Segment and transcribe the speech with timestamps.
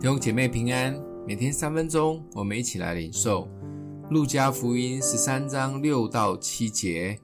[0.00, 3.48] 弟兄姐妹平安，每天三分钟，我们一起来领受
[4.10, 7.18] 路加福音十三章六到七节。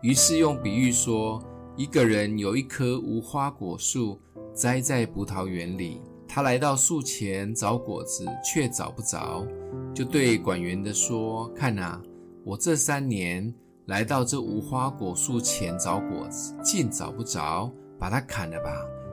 [0.00, 1.42] 于是用比喻说，
[1.74, 4.16] 一个人有一棵无花果树
[4.54, 9.44] 栽在葡萄园里，他来到树前找果子，却找不着，
[9.92, 12.00] 就对管园的说：“看啊，
[12.44, 13.52] 我这三年
[13.86, 17.68] 来到这无花果树前找果子，竟找不着，
[17.98, 18.70] 把它砍了吧，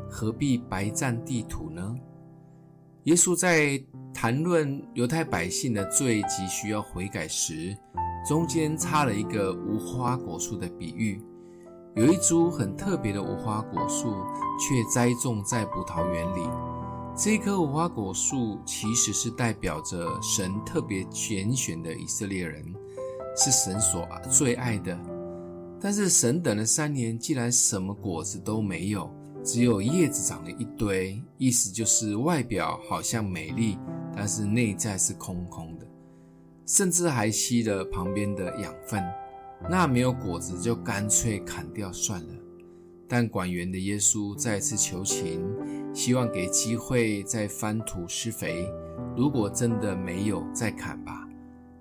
[0.08, 1.96] 何必白占地土呢？”
[3.08, 3.82] 耶稣在
[4.14, 7.74] 谈论犹太百姓的罪及需要悔改时，
[8.28, 11.24] 中间插了一个无花果树的比喻。
[11.96, 14.14] 有一株很特别的无花果树，
[14.60, 16.42] 却栽种在葡萄园里。
[17.16, 22.62] 这棵无花果树其实是代表着神特别拣选的以色列人，
[23.38, 25.00] 是神所最爱的。
[25.80, 29.10] 但是神等了三年，既然什么果子都没有。
[29.48, 33.80] 只有叶子长了一堆，意思就是外表好像美丽，
[34.14, 35.88] 但是内在是空空的，
[36.66, 39.02] 甚至还吸了旁边的养分。
[39.70, 42.34] 那没有果子就干脆砍掉算了。
[43.08, 45.42] 但管园的耶稣再次求情，
[45.94, 48.70] 希望给机会再翻土施肥。
[49.16, 51.26] 如果真的没有，再砍吧。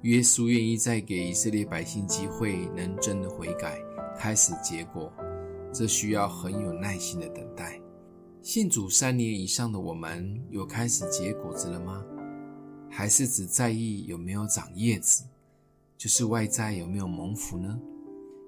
[0.03, 3.77] 耶稣愿意再给以色列百姓机会，能真的悔改，
[4.17, 5.13] 开始结果。
[5.77, 7.79] 这需要很有耐心的等待。
[8.41, 12.03] 信主三年以上的我们，有开始结果子了吗？
[12.89, 15.25] 还是只在意有没有长叶子，
[15.99, 17.79] 就是外在有没有蒙福呢？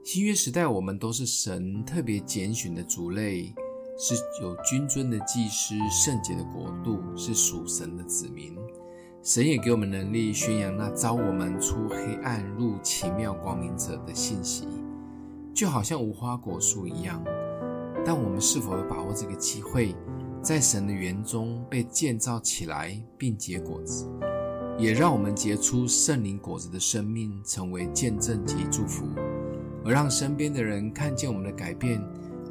[0.05, 3.55] 新约时代，我们都是神特别拣选的族类，
[3.99, 8.57] 是有君尊的祭司、圣洁的国度，是属神的子民。
[9.23, 14.67] 神也给我们能力，宣扬那招我们出黑暗入奇妙光明者的信息。
[15.59, 17.21] 就好像无花果树一样，
[18.07, 19.93] 但我们是否有把握这个机会，
[20.41, 24.09] 在神的园中被建造起来并结果子，
[24.79, 29.05] 也让我们结出圣灵果子的生命，成为见证及祝福，
[29.85, 32.01] 而让身边的人看见我们的改变，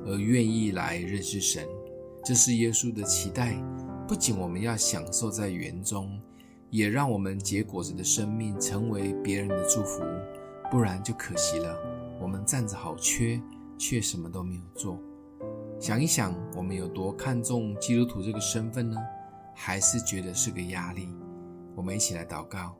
[0.05, 1.65] 而愿意来认识神。
[2.25, 3.55] 这是耶稣的期待。
[4.05, 6.19] 不仅我们要享受在园中，
[6.69, 10.03] 也让我们结果子的生命成为别人的祝福，
[10.69, 11.96] 不然就可惜了。
[12.19, 13.41] 我们站着好缺，
[13.77, 14.99] 却什么都没有做。
[15.79, 18.97] 想一想，我们有多看重基督徒这个身份呢？
[19.53, 21.09] 还是觉得是个压力？
[21.75, 22.75] 我们一起来祷告。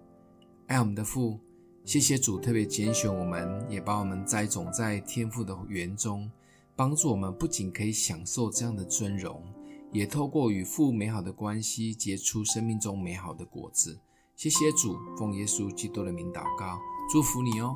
[0.68, 1.40] 爱我们的父，
[1.86, 6.30] 谢谢主特别拣选我们，也把我们栽种在天父的园中，
[6.76, 9.44] 帮助我们不仅可以享受这样的尊荣，
[9.92, 14.00] 也透过与父美好的关系，结出生命中美好的果子。
[14.36, 16.78] 谢谢主，奉耶稣基督的名祷告，
[17.12, 17.76] 祝福你哦。